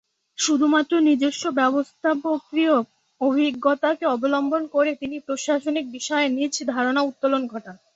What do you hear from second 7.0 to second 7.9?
উত্তরণ ঘটান।